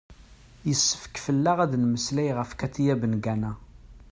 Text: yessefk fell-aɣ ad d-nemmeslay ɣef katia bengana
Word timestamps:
yessefk 0.67 1.15
fell-aɣ 1.25 1.57
ad 1.63 1.69
d-nemmeslay 1.71 2.29
ɣef 2.37 2.51
katia 2.59 2.95
bengana 3.01 3.51